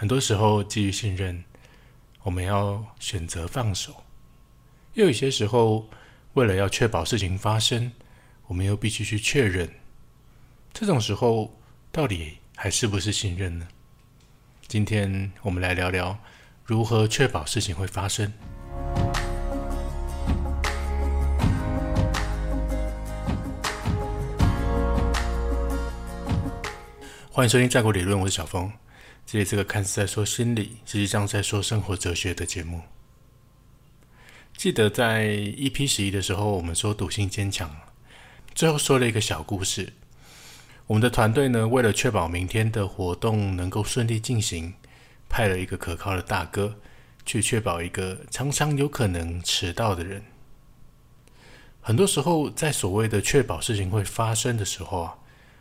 [0.00, 1.42] 很多时候基于信任，
[2.22, 3.90] 我们要选择放手；
[4.94, 5.88] 又有些时候，
[6.34, 7.90] 为了要确保事情发生，
[8.46, 9.68] 我们又必须去确认。
[10.72, 11.58] 这种时候，
[11.90, 13.66] 到底还是不是信任呢？
[14.68, 16.16] 今天我们来聊聊
[16.62, 18.32] 如何确保事情会发生。
[27.32, 28.70] 欢迎收听《战国理论》，我是小峰。
[29.30, 32.80] 这里这个看似在说心理，实际上在说生活哲学的节目。
[34.56, 37.70] 记得在 EP 十一的时候，我们说赌性坚强，
[38.54, 39.92] 最后说了一个小故事。
[40.86, 44.72] 我们的团队呢，为了确保明天的活动能够顺利进行，
[45.28, 46.80] 派了一个可靠的大哥
[47.26, 50.24] 去确保一个常常有可能迟到的人。
[51.82, 55.18] 很多时候，在所谓的确保事情会发生的时候啊，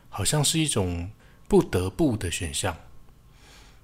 [0.08, 1.12] 好像是一种。
[1.50, 2.76] 不得不的选项，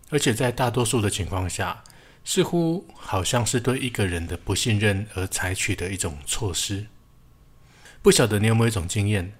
[0.10, 1.84] 而且在大多数的情况下，
[2.24, 6.86] 似乎好像是对一个人的不信任而采取的一种措施。
[8.02, 9.34] 不晓得你有没有一种经验？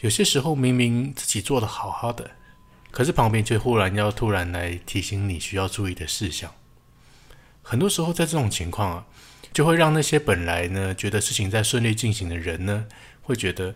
[0.00, 2.30] 有些时候明明自己做的好好的，
[2.90, 6.52] 可是旁边却忽然要突然来提醒你需要注意的事项。
[7.62, 9.06] 很多时候在这种情况啊，
[9.52, 12.86] 就会让那些本来呢觉得事情在顺利进行的人呢，
[13.22, 13.74] 会觉得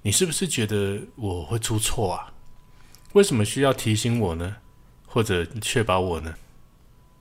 [0.00, 2.32] 你是不是觉得我会出错啊？
[3.12, 4.56] 为什么需要提醒我呢？
[5.08, 6.34] 或者确保我呢？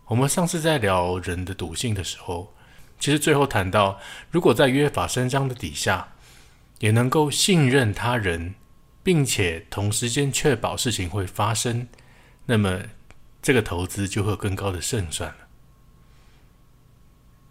[0.06, 2.54] 我们上次在聊人的赌性的时候，
[3.00, 6.14] 其实最后谈到，如果在约法三章的底下，
[6.80, 8.56] 也能够信任他人，
[9.04, 11.88] 并且同时间确保事情会发生，
[12.46, 12.82] 那么
[13.42, 15.48] 这个投资就会有更高的胜算了。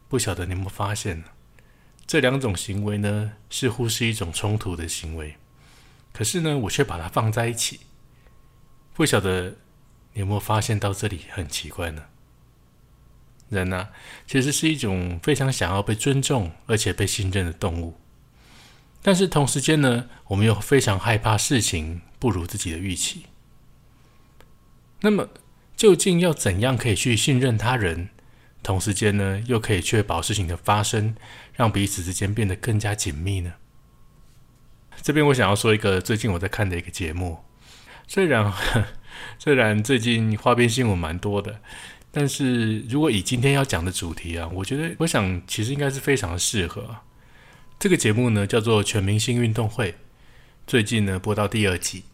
[0.08, 1.24] 不晓得你有没有发现呢？
[2.06, 5.36] 这两种行为呢，似乎是一种冲突的行为，
[6.12, 7.80] 可是呢，我却把它放在一起。
[8.94, 9.56] 不晓得
[10.16, 12.02] 有没有发现到这里很奇怪呢？
[13.50, 13.90] 人呢，
[14.26, 17.94] 其实是一种非常想要被尊重而且被信任的动物，
[19.02, 23.26] 但是同时间呢，我们又非常害怕事情不如自己的预期。
[25.02, 25.28] 那么，
[25.76, 28.08] 究竟要怎样可以去信任他人，
[28.62, 31.14] 同时间呢，又可以确保事情的发生，
[31.52, 33.52] 让彼此之间变得更加紧密呢？
[35.02, 37.44] 这边我想要说一个最近我在看的一个节目。
[38.08, 38.52] 虽然
[39.38, 41.60] 虽然最近花边新闻蛮多的，
[42.10, 46.96] 但是如果以今天要讲的主题啊，我觉得我想其实应该是非常的适合。
[47.78, 49.92] 这个节目呢叫做《全明星运动会》，
[50.66, 52.04] 最近呢播到第二季，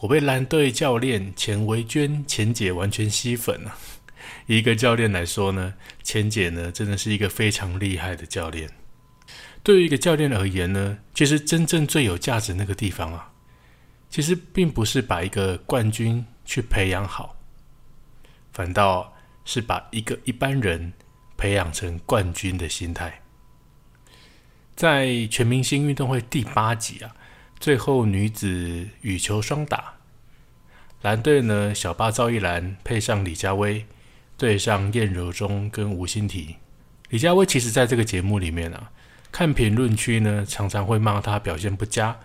[0.00, 3.76] 我被蓝队教练钱维娟钱姐完全吸粉了。
[4.46, 8.68] 一个教练来说呢，钱姐呢真的是一个非常厉害的教练。
[9.62, 13.32] 对于一个教练而言呢，其实真正最有价值那个地方啊。
[14.08, 17.36] 其实并不是把一个冠军去培养好，
[18.54, 19.12] 反倒
[19.44, 20.94] 是把一个一般人
[21.36, 23.20] 培养成冠军的心态。
[24.74, 27.14] 在全明星运动会第八集啊，
[27.60, 29.96] 最后女子羽球双打，
[31.02, 33.84] 蓝队呢小巴赵一兰配上李佳薇
[34.38, 36.56] 对上燕柔中跟吴欣缇。
[37.10, 38.90] 李佳薇其实在这个节目里面啊，
[39.30, 42.16] 看评论区呢常常会骂她表现不佳。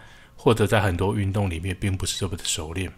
[0.43, 2.91] 或者在很多运动里面并不是这么的熟练，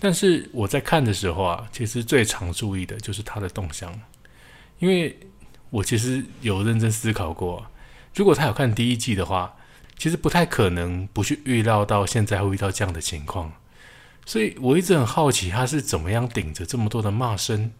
[0.00, 4.00] 但是我在看的时候啊，其实最常注意的就是他的动向，
[4.78, 5.18] 因为
[5.70, 7.66] 我其实有认真思考过，
[8.14, 9.56] 如果他有看第一季的话，
[9.96, 13.52] 其实不太可能不去预料到现在会遇到这样的情况，
[14.24, 17.72] 所以我一直很好奇他是怎么样顶着这么多的骂声，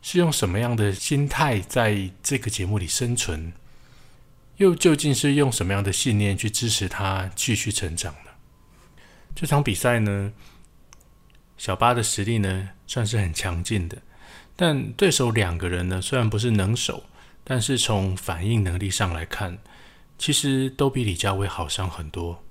[0.00, 3.52] 是用什么样的心态在这个节目里生存。
[4.58, 8.30] 又究竟是用什么样的信念去支持他继续成长呢？
[9.34, 10.32] 这场比赛呢，
[11.62, 13.96] 小巴的实力呢算是很强劲的，
[14.56, 17.04] 但对手两个人呢虽然不是能手，
[17.44, 19.56] 但是从反应能力上来看，
[20.18, 22.42] 其实都比李佳薇好上很多。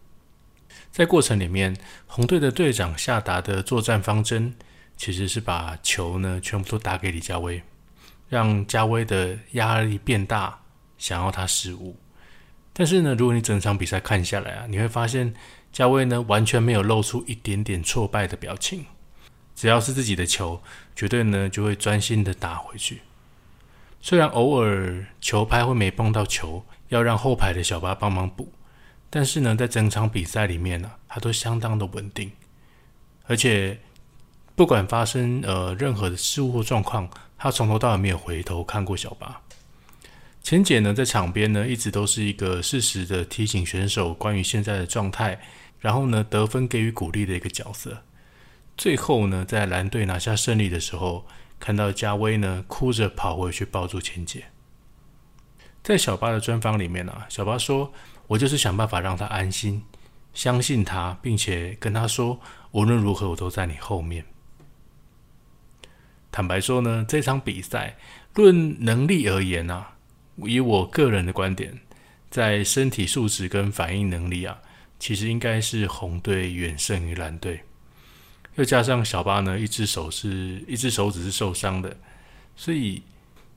[0.93, 1.75] 在过程里面，
[2.07, 4.55] 红队的队长下达的作战方针，
[4.95, 7.61] 其实是把球呢全部都打给李佳薇，
[8.29, 10.57] 让佳薇的压力变大。
[10.97, 11.97] 想要他失误，
[12.71, 15.33] 但是呢，如果你整场比赛看下来啊，你会发现
[15.73, 18.85] 佳薇呢完全没有露出一点点挫败的表情。
[19.61, 20.59] 只要是自己的球，
[20.95, 23.01] 绝对呢就会专心的打回去。
[24.01, 28.51] 虽然偶尔球拍会没碰到球，要让后排的小巴帮忙补，
[29.11, 32.31] 但是呢，在整场比赛里面呢，他都相当的稳定，
[33.27, 33.77] 而且
[34.55, 39.41] 不管发生呃任何的失误或状况，他从头到尾没有回头看过小巴。
[40.41, 45.39] 钱姐呢，在场边呢，一直都是一个适时的提醒选手关于现在的状态，
[45.79, 48.01] 然后呢，得分给予鼓励的一个角色。
[48.81, 51.27] 最后呢，在蓝队拿下胜利的时候，
[51.59, 54.45] 看到嘉威呢哭着跑回去抱住千姐。
[55.83, 57.93] 在小巴的专访里面啊，小巴说
[58.25, 59.83] ：“我就是想办法让他安心，
[60.33, 62.39] 相信他，并且跟他说，
[62.71, 64.25] 无论如何我都在你后面。”
[66.31, 67.95] 坦白说呢，这场比赛
[68.33, 69.93] 论能力而言啊，
[70.37, 71.79] 以我个人的观点，
[72.31, 74.59] 在身体素质跟反应能力啊，
[74.97, 77.61] 其实应该是红队远胜于蓝队。
[78.61, 81.97] 又加上小巴呢，一只手是一只手指是受伤的，
[82.55, 83.01] 所以。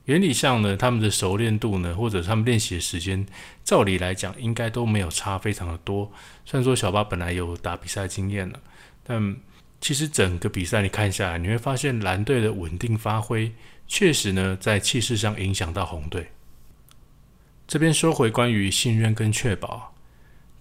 [0.05, 3.25] 原理上呢，他们的熟练度呢，或者他们练习的时间，
[3.63, 6.11] 照理来讲应该都没有差非常的多。
[6.45, 8.59] 虽然说小巴本来有打比赛经验了，
[9.03, 9.35] 但
[9.81, 13.51] 其实整个比赛你看下来，你会发现蓝队的稳定发挥，
[13.87, 16.29] 确实呢在气势上影响到红队。
[17.67, 19.91] 这边说回关于信任跟确保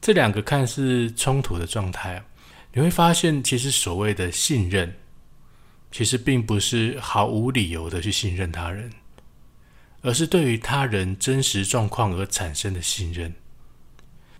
[0.00, 2.24] 这两个看似冲突的状态，
[2.74, 4.94] 你会发现其实所谓的信任，
[5.90, 8.90] 其实并不是毫无理由的去信任他人。
[10.02, 13.32] 而是对于他人真实状况而产生的信任。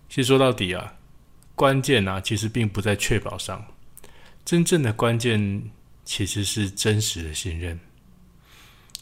[0.07, 0.93] 其实说到底啊，
[1.55, 3.65] 关键啊，其实并不在确保上，
[4.45, 5.71] 真正的关键
[6.03, 7.79] 其实是真实的信任。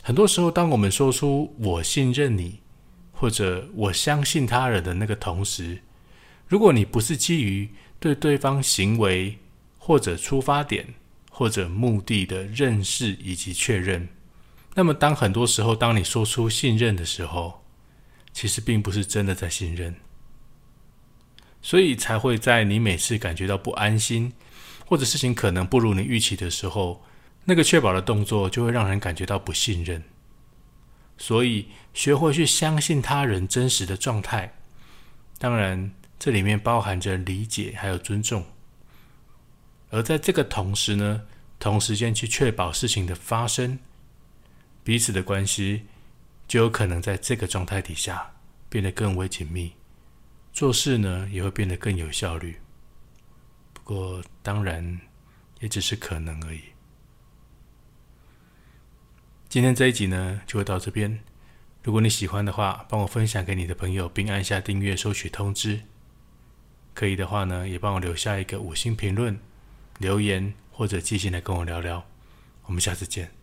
[0.02, 2.62] 很多时候，当我们说出“我信任你”
[3.12, 5.82] 或者“我相信他人”的那个同时，
[6.48, 7.70] 如果你不是基于
[8.04, 9.38] 对对方行为
[9.78, 10.94] 或者出发点
[11.32, 14.10] 或者目的的认识以及确认。
[14.76, 17.64] 那么，当很多时候，当你说出信任的时候，
[18.34, 19.96] 其实并不是真的在信任，
[21.62, 24.34] 所以才会在你每次感觉到不安心，
[24.86, 27.06] 或者事情可能不如你预期的时候，
[27.46, 30.04] 那个确保的动作就会让人感觉到不信任。
[31.18, 34.54] 所以，学会去相信他人真实的状态，
[35.38, 35.90] 当然
[36.24, 38.46] 这里面包含着理解还有尊重，
[39.90, 41.24] 而在这个同时呢，
[41.60, 43.78] 同时间去确保事情的发生。
[44.86, 45.84] 彼此的关系
[46.48, 48.32] 就有可能在这个状态底下
[48.70, 49.74] 变得更为紧密，
[50.54, 52.58] 做事呢也会变得更有效率。
[53.74, 55.02] 不过，当然
[55.60, 56.62] 也只是可能而已。
[59.50, 61.20] 今天这一集呢就会到这边。
[61.84, 65.82] 如果你喜欢的话，帮我分享给你的朋友，并按下订阅，收取通知。
[66.94, 69.40] 可以的话呢，也帮我留下一个五星评论、
[69.98, 72.06] 留言或者寄信来跟我聊聊。
[72.66, 73.43] 我们下次见。